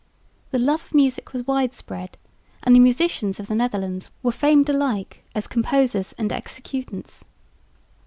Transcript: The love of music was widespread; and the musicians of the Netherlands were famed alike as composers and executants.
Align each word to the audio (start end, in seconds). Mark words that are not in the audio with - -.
The 0.49 0.57
love 0.57 0.85
of 0.85 0.95
music 0.95 1.31
was 1.31 1.45
widespread; 1.45 2.17
and 2.63 2.75
the 2.75 2.79
musicians 2.79 3.39
of 3.39 3.45
the 3.45 3.53
Netherlands 3.53 4.09
were 4.23 4.31
famed 4.31 4.67
alike 4.67 5.23
as 5.35 5.45
composers 5.45 6.13
and 6.13 6.31
executants. 6.31 7.27